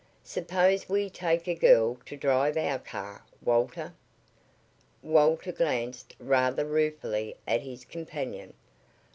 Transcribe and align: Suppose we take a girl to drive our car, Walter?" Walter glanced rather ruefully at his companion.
Suppose 0.23 0.89
we 0.89 1.11
take 1.11 1.47
a 1.47 1.53
girl 1.53 1.99
to 2.07 2.17
drive 2.17 2.57
our 2.57 2.79
car, 2.79 3.23
Walter?" 3.39 3.93
Walter 5.03 5.51
glanced 5.51 6.15
rather 6.17 6.65
ruefully 6.65 7.35
at 7.47 7.61
his 7.61 7.85
companion. 7.85 8.55